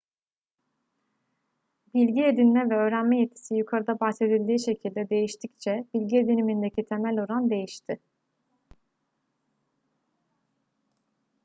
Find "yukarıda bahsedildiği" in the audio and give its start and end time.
3.55-4.59